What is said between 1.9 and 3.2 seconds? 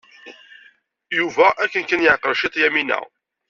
yeɛqel ciṭ Yamina.